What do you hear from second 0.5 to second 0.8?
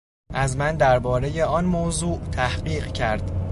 من